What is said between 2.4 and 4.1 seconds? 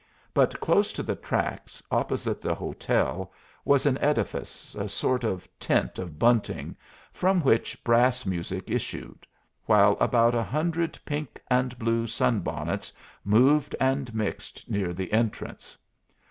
the hotel, was an